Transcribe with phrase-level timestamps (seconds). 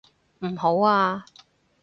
[0.39, 1.25] 唔好啊！